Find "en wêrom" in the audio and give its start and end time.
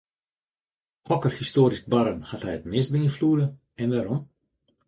3.81-4.21